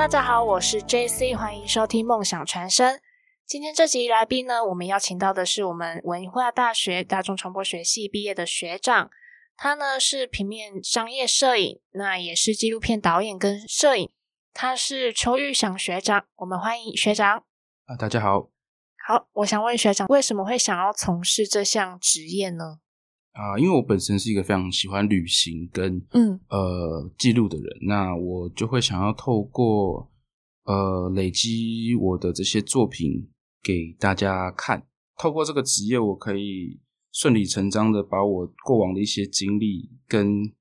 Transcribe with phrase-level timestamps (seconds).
[0.00, 2.98] 大家好，我是 JC，欢迎收听梦想传声。
[3.44, 9.10] 今天这集来宾呢，我们邀请到的是我们文化大学大众传播学系毕业的学长，
[9.58, 14.10] 他呢是平面商业摄影，那也是纪录片导演跟摄影。
[14.54, 17.44] 他是邱玉祥学长，我们欢迎学长。
[17.84, 18.48] 啊，大家好。
[19.06, 22.78] 好，我想问学长，为什么会想要从事这项职业呢？
[23.32, 30.10] 啊，因为我本身是一个非常喜欢旅行跟嗯呃记录的人，那我就会想要透过
[30.64, 33.30] 呃累积我的这些作品
[33.62, 34.84] 给大家看，
[35.16, 36.80] 透过这个职业，我可以
[37.12, 40.52] 顺理成章的把我过往的一些经历跟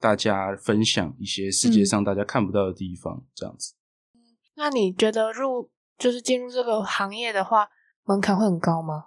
[0.00, 3.74] 大家分享一些世界上大家看不到的地方，这样子。
[4.56, 7.68] 那你觉得入就是进入这个行业的话，
[8.04, 9.04] 门槛会很高吗？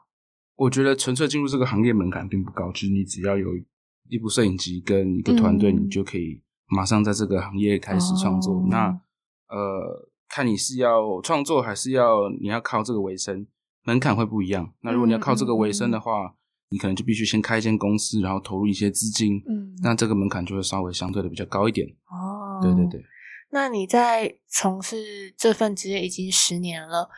[0.59, 3.47] 我觉得纯粹进入这个行业门槛并不高，就是你只要有
[4.09, 8.67] 一部摄影机跟一个团队，你就可以马上在这个行业开始创作。
[8.69, 8.87] 那
[9.47, 13.47] 呃，看你是要创作还是要你要靠这个为生，
[13.85, 14.73] 门槛会不一样。
[14.81, 16.35] 那如果你要靠这个为生的话，
[16.71, 19.41] 你可能就必须先开一间公司，然后投入一些资金。
[19.47, 21.87] 嗯，那这个门槛就会稍微相对的比较高一点。
[21.87, 23.01] 哦，对对对。
[23.51, 27.09] 那你在从事这份职业已经十年了。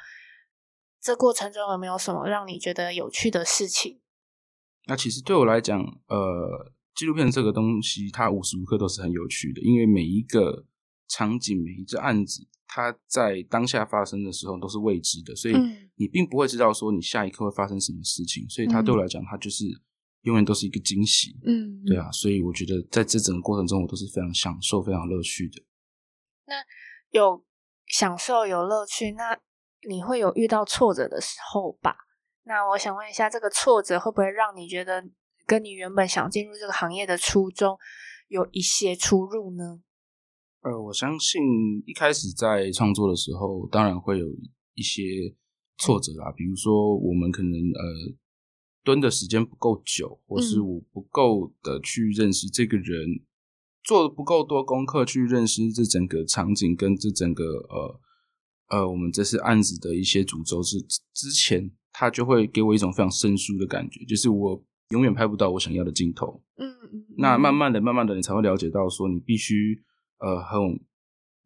[1.01, 3.99] 这过程中有没有什么让你觉得有趣的事情？
[4.85, 10.65] 那其实对我来讲，呃，纪录片这个东西，它无时无刻都是很有趣的，因为每一个
[11.07, 15.55] 场景、每一个案子，它在当下发生的时候都是未知的，所以
[15.95, 19.65] 你并不会知道说你下一刻会发生什么事情，所以它对我来讲，它就是
[20.21, 21.35] 永远都是一个惊喜。
[21.45, 25.63] 嗯，对啊，所以我觉得在这整个过程中，我都是非常享受、非常乐趣的。
[26.45, 26.55] 那
[27.09, 27.43] 有
[27.87, 29.39] 享受、有乐趣，那。
[29.87, 31.95] 你会有遇到挫折的时候吧？
[32.43, 35.03] 那我想问一下，这个挫折会不会让你觉得
[35.45, 37.77] 跟你原本想进入这个行业的初衷
[38.27, 39.81] 有一些出入呢？
[40.61, 41.41] 呃，我相信
[41.85, 44.27] 一开始在创作的时候，当然会有
[44.73, 45.03] 一些
[45.77, 46.31] 挫折啦。
[46.35, 48.15] 比如说，我们可能呃
[48.83, 53.21] 蹲的时间不够久，或是我不够的去认识这个人，
[53.83, 58.01] 做的不够多功课去认识这整个场景跟这整个呃。
[58.71, 60.79] 呃，我们这次案子的一些主轴是
[61.13, 66.41] 之前，他就会给我一种非常生疏的感觉，就是我永远拍不到我想要的镜头。
[66.55, 67.05] 嗯嗯。
[67.17, 69.83] 那慢慢的、慢慢的，你才会了解到，说你必须
[70.19, 70.79] 呃很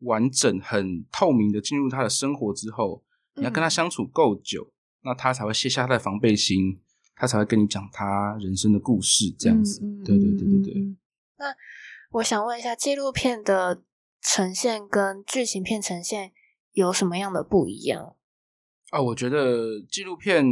[0.02, 3.04] 完整、很透明的进入他的生活之后，
[3.36, 4.72] 你要跟他相处够久，
[5.04, 6.80] 那他才会卸下他的防备心，
[7.16, 9.82] 他才会跟你讲他人生的故事，这样子。
[10.06, 10.96] 对对对对对。
[11.40, 11.46] 那
[12.12, 13.82] 我想问一下，纪录片的
[14.22, 16.32] 呈现跟剧情片呈现。
[16.76, 18.16] 有什么样的不一样
[18.92, 19.02] 啊？
[19.02, 20.46] 我觉得纪录片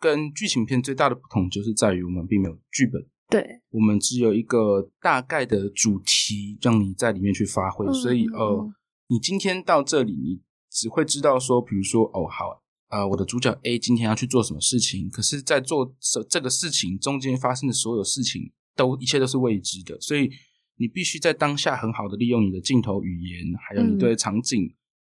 [0.00, 3.00] 跟剧情片最大的不同就是在于我们并没有剧本，
[3.30, 7.86] 对，我们只有一个大概的主题让你在里面去发挥。
[7.92, 8.68] 所以呃，
[9.06, 20.00] 你今天到这里，你只会知道说，比如说哦，好啊，我的主角 A 今天要去做什么事情，可是，在做这这个事情中间发生的所有事情，都一切都是未知的。
[20.00, 20.28] 所以
[20.76, 24.74] 你必须在当下很好的利用你的镜头语言，还有你对场景。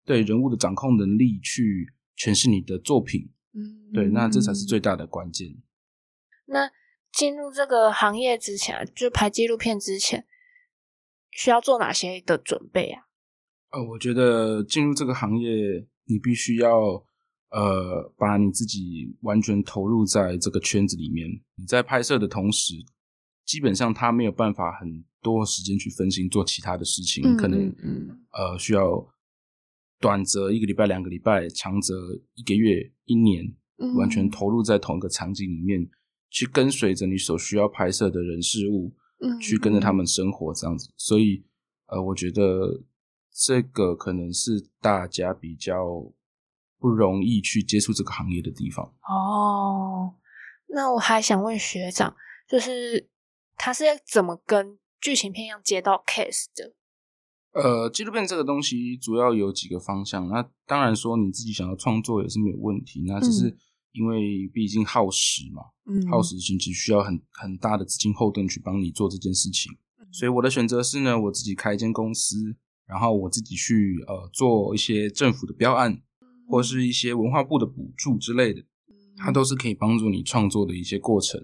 [0.09, 5.55] 对人物的掌控能力去诠释你的作品，嗯，对，那这才是最大的关键。
[6.47, 6.71] 那
[7.11, 10.25] 进入这个行业之前，就拍纪录片之前，
[11.29, 13.03] 需要做哪些的准备啊？
[13.69, 17.05] 呃，我觉得进入这个行业，你必须要
[17.51, 21.29] 呃，把你自己完全投入在这个圈子里面。
[21.53, 22.73] 你在拍摄的同时，
[23.45, 27.71] 基本上他没有办法很多时间去分心做其他的事情，可能
[28.31, 29.07] 呃需要。
[29.99, 31.93] 短则一个礼拜、两个礼拜，长则
[32.35, 33.43] 一个月、一年，
[33.97, 35.89] 完全投入在同一个场景里面，
[36.29, 40.93] 去跟随着你所需要拍摄的人事物，嗯去跟着他们生活这样子。
[40.95, 41.43] 所以，
[41.87, 42.81] 呃，我觉得
[43.31, 45.75] 这个可能是大家比较
[46.77, 48.85] 不容易去接触这个行业的地方。
[49.03, 50.15] 哦，
[50.67, 52.15] 那我还想问学长，
[52.47, 53.09] 就是
[53.57, 56.73] 他是怎么跟剧情片一样接到 case 的？
[57.53, 60.27] 呃，纪录片这个东西主要有几个方向。
[60.27, 63.03] 那当然说你自己想要创作也是没有问题。
[63.07, 63.57] 那只是
[63.91, 65.63] 因为毕竟耗时嘛，
[66.11, 69.71] 耗时性其实需要很很大的资金后盾去帮你做这件事情。
[70.11, 72.55] 所以我的选择是呢，我自己开一间公司，
[72.85, 76.01] 然后我自己去呃做一些政府的标案，
[76.47, 78.63] 或是一些文化部的补助之类的，
[79.17, 81.39] 它都是可以帮助你创作的一些过程，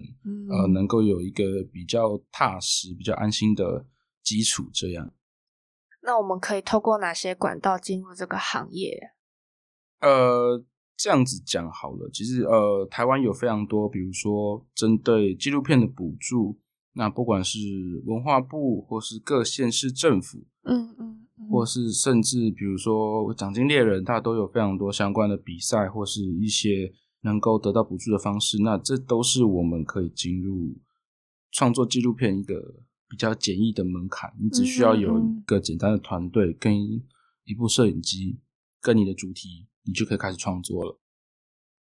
[0.50, 3.86] 呃，能够有一个比较踏实、比较安心的
[4.22, 5.12] 基础，这样。
[6.06, 9.10] 那我们可以透过哪些管道进入这个行业？
[10.00, 10.64] 呃，
[10.96, 12.08] 这样子讲好了。
[12.12, 16.60] 其实，呃，台湾有非常多，比如说针对纪录片的补助，
[16.92, 17.58] 那不管是
[18.06, 26.92] 文化部或是各县市政府，嗯嗯，或是甚至比如说奖金猎人，它都有非常多相关的比赛或是一些
[27.22, 28.58] 能够得到补助的方式。
[28.62, 30.78] 那这都是我们可以进入
[31.50, 32.54] 创作纪录片一个
[33.08, 34.34] 比较简易的门槛。
[34.40, 36.74] 你只需要有一个简单的团队跟
[37.44, 38.40] 一部摄影机
[38.80, 41.00] 跟你的主题，你就可以开始创作了。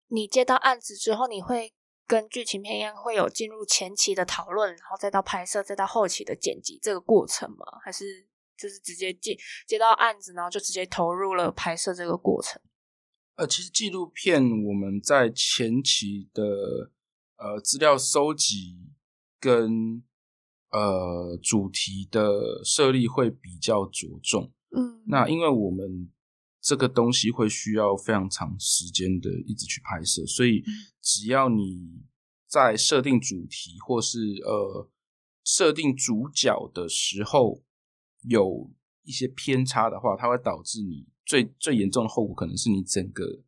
[0.07, 1.73] 你接到案子之后，你会
[2.05, 7.65] 跟剧情片一样，会有进入前期的讨论，然后再到拍摄，再到后期的剪辑这个过程吗？
[7.83, 8.27] 还是
[8.57, 9.35] 就是直接接
[9.67, 12.61] 接到案子，然后就直接投入了拍摄这个过程？
[13.35, 16.91] 呃，其实纪录片我们在前期的
[17.37, 18.77] 呃资料收集
[19.39, 20.03] 跟
[20.75, 24.51] 呃主题的设立会比较着重。
[24.75, 26.11] 嗯，那因为我们。
[26.67, 30.63] 这个东西会需要非常长时间的一直去拍摄，所以
[30.99, 32.01] 只要你
[32.47, 34.89] 在设定主题或是呃
[35.43, 37.61] 设定主角的时候
[38.23, 38.73] 有
[39.03, 43.43] 一些偏差的话，它会导致你最最严重的后果可能是你整个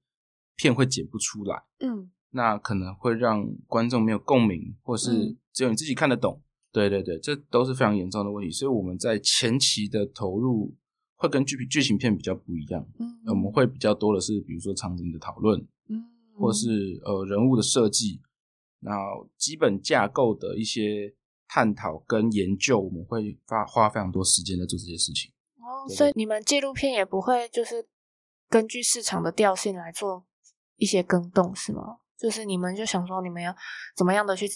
[0.55, 1.63] 片会剪不出来。
[1.79, 6.43] 嗯，那可能会让观众没有共鸣，或是只有你自己看得懂。
[6.77, 8.51] 对对对，这都是非常严重的问题。
[8.51, 10.75] 所以我们在前期的投入。
[11.19, 15.59] 会跟剧剧情片比较不一样，嗯，我们会比较多的是，比如说场景的讨论，
[15.89, 16.05] 嗯，
[16.37, 18.21] 或是呃人物的设计，
[18.81, 21.11] 然后基本架构的一些
[21.47, 25.31] 探讨跟研究，我们会花花非常多时间在做这些事情。
[25.55, 27.87] 哦，所以你们纪录片也不会就是
[28.47, 30.23] 根据市场的调性来做
[30.75, 31.97] 一些更动，是吗？
[32.15, 33.55] 就是你们就想说，你们要
[33.95, 34.47] 怎么样的去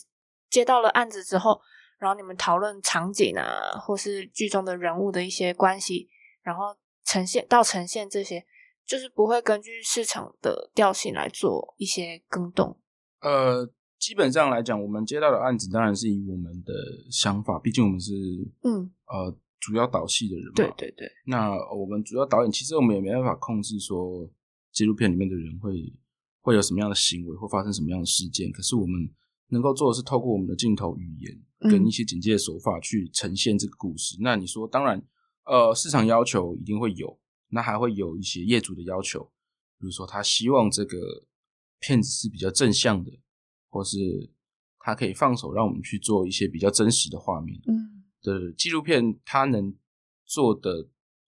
[0.47, 1.59] 接到了案子之后，
[2.01, 6.09] 然后你们讨论场景啊，或是剧中的人物的一些关系。
[6.43, 6.75] 然后
[7.05, 8.43] 呈现到呈现这些，
[8.83, 12.79] 就是不会根据市场的调性来做一些更动。
[13.19, 16.73] 呃，基本上来讲，我们接到的案子当然是以我们的
[17.11, 18.11] 想法，毕竟我们是
[18.63, 20.53] 嗯呃主要导戏的人嘛。
[20.55, 21.07] 对对对。
[21.27, 24.27] 那我们主要导演，其实我们也没办法控制说
[24.71, 25.71] 纪录片里面的人会
[26.39, 28.51] 会有什么样的行为，会发生什么样的事件。
[28.51, 29.07] 可是我们
[29.51, 34.17] 能够做的是，透过我们的镜头语言跟一些简介手法去呈现这个故事。
[34.19, 35.01] 那你说，当然。
[35.43, 37.19] 呃，市场要求一定会有，
[37.49, 39.23] 那还会有一些业主的要求，
[39.79, 41.25] 比如说他希望这个
[41.79, 43.11] 片子是比较正向的，
[43.67, 43.97] 或是
[44.77, 47.59] 他可以放手让我们去做一些比较真实的画面。
[47.65, 49.75] 嗯，的纪录片它能
[50.25, 50.87] 做的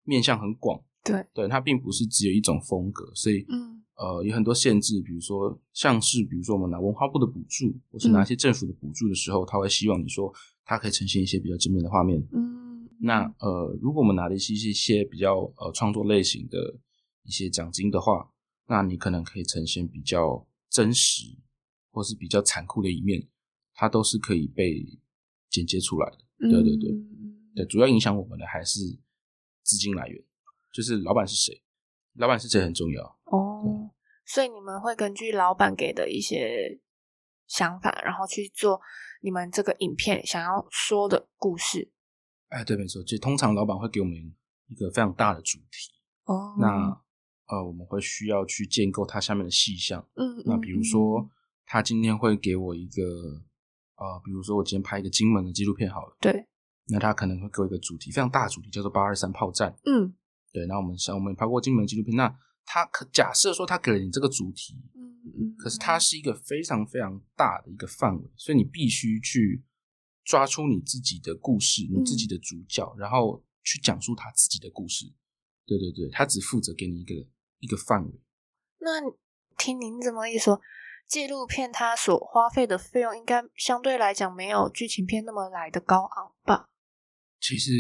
[0.05, 10.33] 面向很广，对，对，它并不是只有一种风格，所以嗯，呃，有很多限制，比如说像是比如说我们拿文化部的补助，或是拿一些政府的补助的时候，他会希望你说
[10.65, 12.21] 它可以呈现一些比较正面的画面。
[12.33, 12.89] 嗯。
[12.99, 16.79] 那呃，如果我们拿的是一些比较呃创作类型的
[17.25, 18.33] 一些奖金的话，
[18.67, 21.25] 那你可能可以呈现比较真实
[21.91, 23.29] 或是比较残酷的一面，
[23.75, 24.83] 它都是可以被
[25.51, 26.19] 剪接出来的。
[26.39, 26.91] 对对对，
[27.55, 28.81] 对，主要影响我们的还是
[29.63, 30.25] 资金来源，
[30.77, 31.63] 就是老板是谁，
[32.17, 33.91] 老板是谁很重要哦。
[34.27, 36.79] 所以你们会根据老板给的一些
[37.47, 38.79] 想法，然后去做
[39.23, 41.91] 你们这个影片想要说的故事。
[42.49, 44.15] 哎，对，没错，就通常老板会给我们
[44.69, 46.55] 一个非常大的主题哦。
[46.61, 47.03] 那
[47.47, 50.07] 呃，我们会需要去建构它下面的细项。
[50.17, 51.27] 嗯，那比如说，
[51.65, 53.03] 他今天会给我一个
[53.97, 56.15] 呃，比如说我今天拍一个金门的纪录片好了。
[56.21, 56.47] 对。
[56.89, 59.75] 那他可能会给我一个主题，非常大的主题，叫做八二三炮战。
[59.87, 60.15] 嗯。
[60.57, 62.35] 对，那我们像我们拍过金门纪录片，那
[62.65, 69.63] 他可假设说他给了你这个主题，嗯嗯，可是它是一个非常非常大的一个范围，所以你必须去。
[70.29, 75.07] 抓出你自己的故事，你自己的主角，然后去讲述他自己的故事。
[75.65, 77.15] 对对对，他只负责给你一个
[77.61, 78.21] 一个范围。
[78.79, 79.01] 那
[79.57, 80.61] 听您这么一说，
[81.07, 86.71] 纪录片它所花费的费用应该相对来讲没有剧情片那么来的高昂吧？
[87.41, 87.71] 其实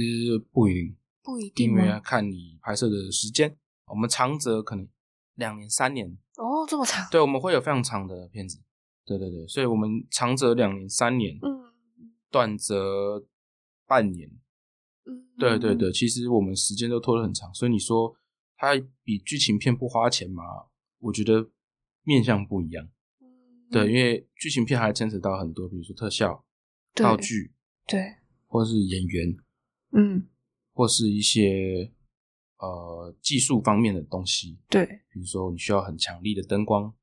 [0.52, 3.58] 不一定，不一定，因为要看你拍摄的时间。
[3.86, 4.88] 我们长则可能
[5.34, 7.06] 两年、三年哦，这么长？
[7.10, 8.62] 对，我们会有非常长的片子。
[9.04, 11.36] 对对对，所以我们长则两年、三年。
[11.42, 11.66] 嗯。
[12.28, 13.24] 短则
[13.86, 14.28] 半年，
[15.06, 18.14] 嗯，对对对，其实我们时间都拖得很长，所以你说
[18.56, 20.42] 它比剧情片不花钱吗？
[20.98, 21.48] 我觉得
[22.02, 22.86] 面向不一样，
[23.70, 26.44] 对，因为剧情片还牵扯到很多，比如说特效、
[26.94, 27.54] 道具，
[27.86, 28.16] 对，
[28.48, 29.36] 或是演员，
[29.92, 30.26] 嗯，
[30.76, 31.90] 或是一些
[32.58, 36.94] 呃技术方面的东西，对，比如说你需要很强力的灯光，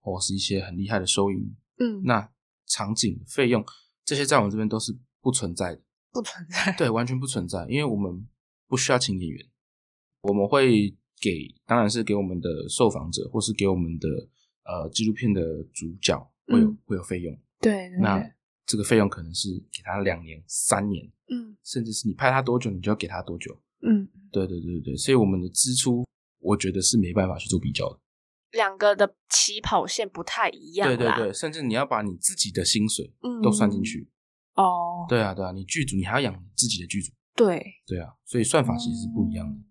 [0.00, 2.28] 或是一些很厉害的收音，嗯，那
[2.66, 3.64] 场景费用。
[4.04, 5.80] 这些在我们这边都是不存在的，
[6.10, 8.26] 不存在，对，完全不存在，因为我们
[8.66, 9.46] 不需要请演员，
[10.22, 10.90] 我们会
[11.20, 14.08] 给，当然是给我们的受访者，或是给我们的
[14.64, 16.18] 呃纪录片的主角
[16.48, 18.18] 会有会有费用，对，那
[18.66, 26.04] 这个费用可能是给他两年、三年，嗯，甚至是你拍他多久，你就要给他多久，嗯，对对对对，所以我们的支出，
[26.40, 27.98] 我觉得是没办法去做比较的。
[28.52, 30.88] 两个的起跑线不太一样。
[30.88, 34.08] 对对对，甚至你要把你自己的薪水嗯都算进去。
[34.54, 37.12] 哦，对啊对啊，你剧组你还要养你自己的剧组。
[37.34, 39.54] 对，对啊，所以算法其实是不一样的。
[39.54, 39.64] 嗯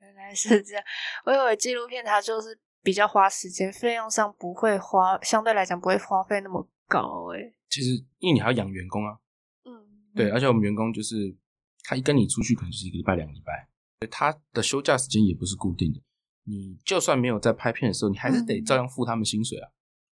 [0.00, 0.84] 原来是这样，
[1.24, 7.32] 我以为纪录片它就是比较花时间，费用上不会花，相对来讲不会花费那么高。
[7.34, 9.18] 哎，其实因为你还要养员工啊，
[9.64, 9.70] 嗯，
[10.14, 11.36] 对，而且我们员工就是
[11.84, 13.68] 他一跟你出去可能就是一个礼拜两个礼拜，
[14.08, 16.00] 他的休假时间也不是固定的。
[16.44, 19.68] 你就算没有在拍片的时候，你还是得嗯照样付他们薪水啊。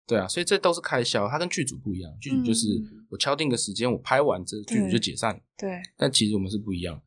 [0.06, 2.12] 对啊，所以这都是开销，他跟剧组不一样。
[2.20, 5.40] 剧组就是嗯我敲定个时间，我拍完这剧组就解散了。
[5.58, 5.80] 对。
[5.96, 7.02] 但其实我们是不一样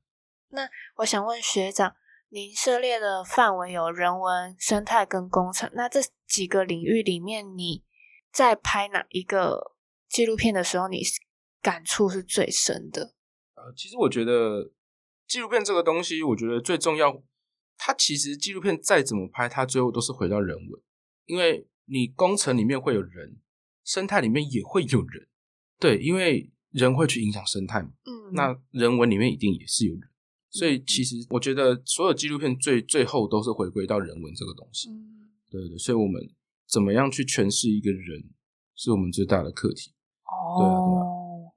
[0.48, 0.66] 那。
[0.98, 1.94] 我想问学长，
[2.30, 7.82] 您涉猎的范围有人文、生态跟工程，那这几个领域里面，你
[8.36, 9.72] 在拍哪一个
[10.10, 11.00] 纪录片的时候，你
[11.62, 13.14] 感触是最深的？
[13.54, 14.70] 呃，其实我觉得
[15.26, 17.22] 纪录片这个东西，我觉得最重要，
[17.78, 20.82] 它其实纪录片再怎么拍，它最后都是回到人文，
[21.24, 23.40] 因为你工程里面会有人，
[23.82, 25.28] 生态里面也会有人，
[25.80, 28.54] 对，因为人会去影响生态嘛，嗯，那。
[28.70, 30.02] 人文里面一定也是有人，
[30.50, 31.02] 所以其。
[31.02, 36.20] 实我觉得所有纪录片最最后都是回归到人文这个东西，嗯，对对对，所以我们
[36.68, 38.30] 怎么样去诠释一个人，
[38.74, 39.94] 是我们最大的课题。
[40.24, 41.52] 哦，对啊对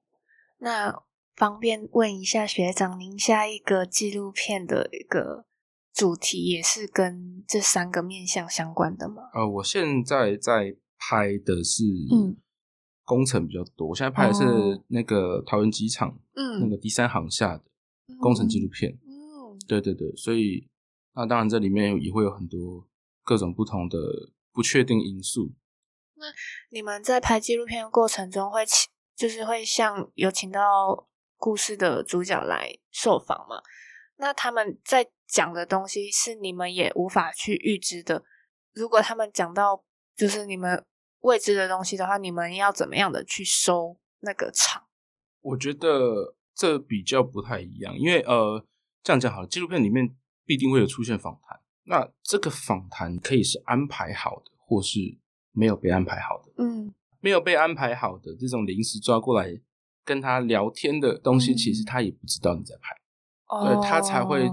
[0.59, 1.03] 那
[1.35, 5.45] 方便问一下学长，您下一个纪录片的一个
[5.93, 9.29] 主题也是跟这三个面向相关的吗？
[9.33, 12.37] 呃，我现在在拍的是嗯。
[13.05, 14.83] 工程比较多，我现在拍的是哦。
[14.89, 17.63] 那个桃园机场、嗯，那个第三航厦的
[18.19, 18.91] 工程纪录片。
[19.01, 20.69] 嗯，对对对，所以
[21.15, 22.87] 那当然这里面也会有很多
[23.23, 23.97] 各种不同的
[24.51, 25.53] 不确定因素。
[26.15, 26.25] 那
[26.69, 33.61] 你们在拍纪录片的过程中会请，就是会像有请到故事的主角来受访吗？
[34.17, 38.23] 那他们在讲的东西是你们也无法去预知的。
[38.73, 39.83] 如果他们讲到
[40.15, 40.85] 就是你们
[41.21, 44.87] 未知的东西的话，你们要怎么样的去收那个场？
[45.41, 48.65] 我觉得这比较不太一样，因为呃，
[49.01, 50.13] 这样讲好了，纪录片里面
[50.43, 51.58] 必定会有出现访谈，
[51.89, 54.99] 那这个访谈可以是安排好的，或是
[55.51, 56.53] 没有被安排好的。
[56.63, 59.59] 嗯没有被安排好的这种临时抓过来
[60.05, 62.95] 跟他聊天的东西，嗯其实他也不知道你在拍，
[63.47, 64.47] 哦对他才会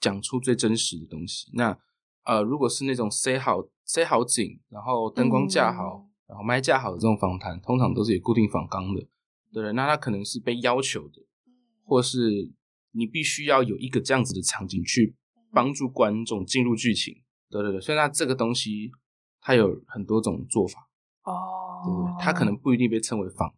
[0.00, 1.50] 讲出最真实的东西。
[1.54, 1.78] 那
[2.24, 9.06] 呃，如果是那种塞好塞好景，然后灯光架好，嗯然后麦架好的这种访谈，通常都是有固定访纲的，
[9.52, 9.72] 对？
[9.74, 11.22] 那他可能是被要求的，
[11.84, 12.52] 或是
[12.92, 15.14] 你必须要有一个这样子的场景去
[15.52, 17.14] 帮助观众进入剧情，
[17.50, 17.80] 对对对。
[17.80, 18.90] 所以那这个东西
[19.40, 20.88] 它有很多种做法。
[21.24, 22.24] 哦，对不对？
[22.24, 23.48] 他可能不一定被称为访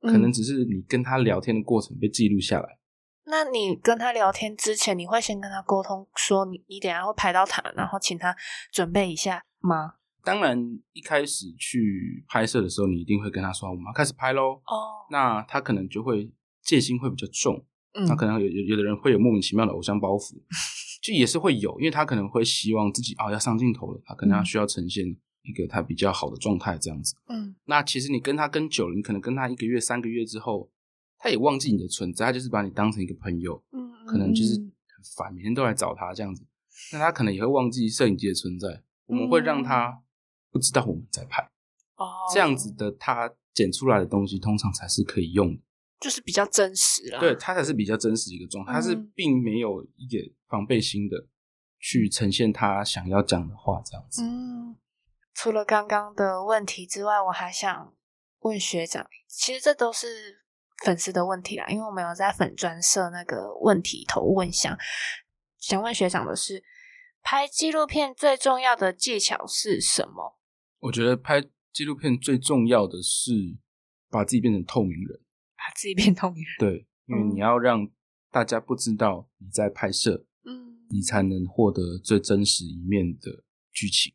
[0.00, 2.78] 谈，可能嗯只是你跟他聊天的过程被记录下来。
[3.26, 8.34] 那你跟他聊天之前，你会先跟他沟通说你你等下会拍到他，然后请他
[8.70, 9.94] 准备一下吗？
[10.22, 10.58] 当然，
[10.92, 14.54] 一开始去拍摄的时候，你一定会跟他说我们要开始拍喽。
[14.66, 17.62] 哦，那他可能就会戒心会比较重，
[17.94, 18.06] 嗯。
[18.06, 20.34] 他可能有有有的人会有莫名其妙的偶像包袱，
[21.02, 24.46] 就也是会有，因为他可能会希望自己啊、要上镜头了，他可能要嗯。
[24.46, 25.04] 需要呈现
[25.42, 27.14] 一个他比较好的状态这样子。
[27.28, 27.54] 嗯。
[27.64, 30.70] 那其实你跟他跟久了，你可能跟他一个月、三个月之后，
[31.18, 34.72] 他也忘记你的存在，他就是把你当成一个朋友，嗯，可能就是嗯。
[34.96, 36.46] 很烦，每天都来找他这样子。
[36.92, 40.02] 那他可能也会忘记摄影机的存在，我们会让他
[40.50, 41.42] 不知道我们在拍，
[41.96, 45.60] 哦，这样子的他剪出来的东西通常才是可以用的，
[46.04, 47.18] 就是比较真实啦。
[47.18, 51.16] 对他才是比较真实的一个状态，他是嗯并没有一点防备心的
[51.80, 54.22] 去呈现他想要讲的话这样子。
[54.22, 54.76] 嗯，
[55.32, 57.94] 除了刚刚的问题之外，我还想
[58.40, 60.44] 问学长，其实这都是
[60.84, 64.76] 粉丝的问题啦，因为我们有在粉专设那个问题投问箱。
[65.58, 66.62] 想问学长的是，
[67.22, 70.38] 拍纪录片最重要的技巧是什么？
[70.80, 71.42] 我觉得拍
[71.72, 73.32] 纪录片最重要的是
[74.10, 75.23] 把自己变成透明人，把
[75.74, 76.54] 自己变透明人。
[76.58, 77.88] 对，因为嗯你要让
[78.30, 84.12] 大家不知道你在拍摄，嗯你才能获得最真实一面的剧情。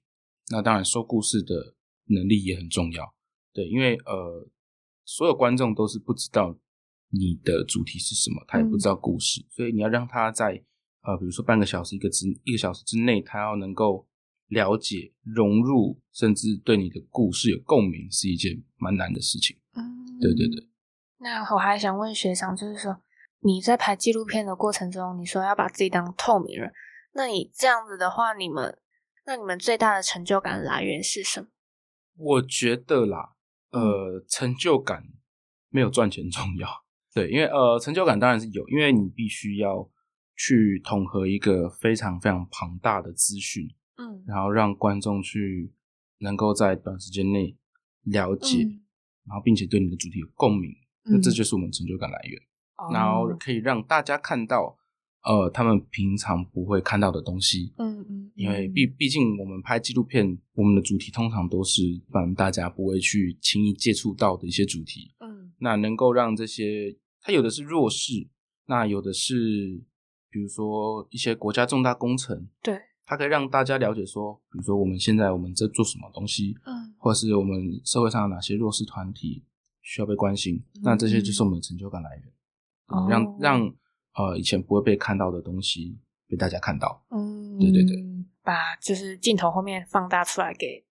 [0.51, 1.75] 那当然，说故事的
[2.05, 3.13] 能力也很重要。
[3.53, 4.49] 对，因为呃，
[5.05, 6.57] 所有观众都是不知道
[7.09, 10.63] 你的主题是什么，他也不知道故事，所以你要让他在
[11.01, 14.07] 呃，比如说半个小时、一个之一个小时之内，他要能够
[14.47, 19.57] 了解、融入，甚至对你的故事有共鸣，是一件蛮难的事情。
[19.73, 20.68] 嗯，对对对。
[21.19, 23.01] 那我还想问学长，就是说
[23.39, 26.71] 你在拍纪录片的过程中，你说要把自己当透明人，
[27.13, 28.79] 那你这样子的话，你们
[29.25, 31.47] 那你们最大的成就感来源是什么？
[32.15, 33.35] 我觉得啦，
[33.71, 35.03] 呃，成就感
[35.69, 36.67] 没有赚钱重要。
[37.13, 39.89] 对，因为呃，成就感当然是有，因为你必须要
[40.35, 45.73] 去统合一个非常非常庞大的资讯，嗯然后让观众去
[46.19, 47.57] 能够在短时间内
[48.03, 48.81] 了解，嗯
[49.27, 50.71] 然后并且对你的主题有共鸣，
[51.05, 52.39] 那嗯这就是我们成就感来源。
[52.77, 54.77] 哦然后可以让大家看到，
[55.23, 57.73] 呃，他们平常不会看到的东西。
[57.77, 61.81] 嗯嗯，因为嗯毕毕竟我们拍纪录片，我们的主题通常都是
[62.13, 65.13] 让大家不会去轻易接触到的一些主题。
[65.19, 68.29] 嗯那能够让这些，它有的是弱势，
[68.67, 69.83] 那有的是，
[70.29, 79.43] 比如说一些国家重大工程，对，它可以让大家了解说，比如说我们现在我们在做什么东西，嗯或者是我们社会上有哪些弱势团体
[79.89, 82.31] 需要被关心，那这些就是我们的成就感来源，
[82.89, 83.75] 哦让让
[84.13, 87.03] 呃以前不会被看到的东西被大家看到。
[87.09, 87.95] 嗯，对对对，
[88.43, 90.85] 把就是镜头后面放大出来给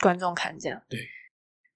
[0.00, 0.82] 观众看，这样。
[0.88, 0.98] 对。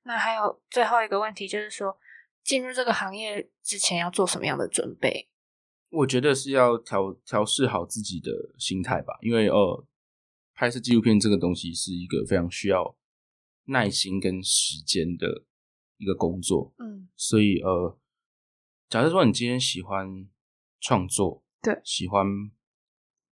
[0.02, 1.96] 那还有最后一个问题，就是说
[2.42, 5.28] 进入这个行业之前要做什么样的准备？
[5.90, 9.86] 我觉得是要调调试好自己的心态吧，因为呃，
[10.52, 12.96] 拍摄纪录片这个东西是一个非常需要
[13.66, 15.44] 耐心跟时间的
[15.96, 17.08] 一个工作，嗯。
[17.16, 17.98] 所以呃，
[18.88, 20.28] 假设说你今天喜欢
[20.80, 21.80] 创作，对。
[21.84, 22.26] 喜欢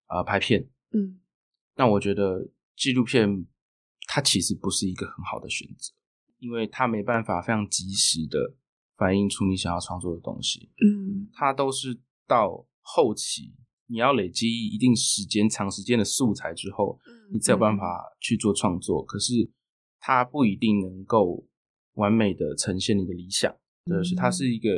[0.07, 1.21] 啊、呃拍片，嗯。
[1.77, 3.47] 那我觉得纪录片
[4.07, 5.93] 它其实不是一个很好的选择，
[6.39, 8.57] 因为它没办法非常及时的
[8.97, 10.71] 反映出你想要创作的东西。
[10.85, 11.29] 嗯。
[11.33, 13.55] 它都是到后期
[13.87, 16.99] 你要累积一定时间、长时间的素材之后，
[17.33, 19.05] 你才有办法去做创作。
[19.05, 19.51] 可是
[19.99, 21.47] 它不一定能够
[21.95, 23.55] 完美的呈现你的理想，
[23.87, 24.71] 就是它是一个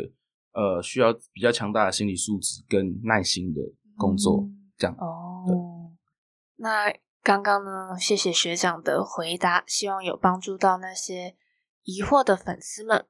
[0.53, 3.61] 呃需要比较强大的心理素质跟耐心的
[3.97, 4.41] 工作。
[4.43, 5.91] 嗯这样哦。
[6.57, 11.35] 那刚刚呢，谢谢学长的回答，希望有帮助到那些
[11.85, 13.07] 疑惑的粉丝们。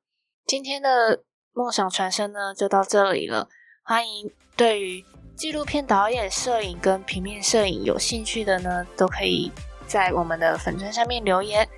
[0.46, 3.48] 今天的梦想传声呢，就到这里了。
[3.82, 9.50] 欢迎对于纪录片导演、摄影跟平面摄影有兴趣的呢，都可以
[9.88, 11.68] 在我们的粉砖上面留言。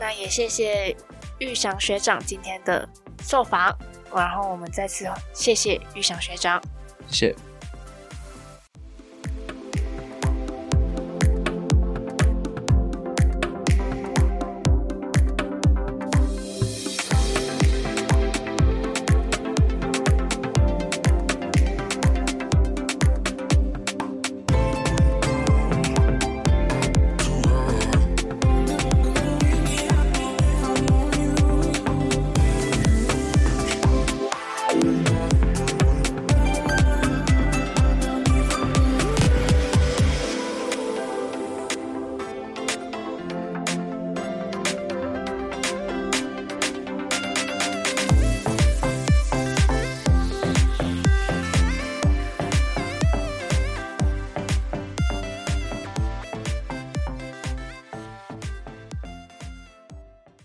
[0.00, 0.96] 那也谢谢
[1.38, 2.88] 玉祥学长今天的
[3.22, 3.76] 受访，
[4.14, 6.60] 然后我们再次谢谢玉祥学长。
[7.08, 7.47] 谢谢。